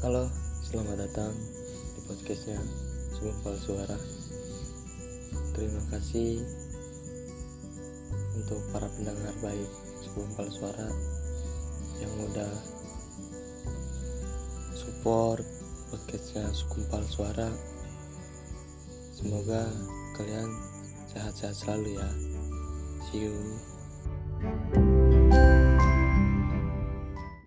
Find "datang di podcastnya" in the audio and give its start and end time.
0.96-2.56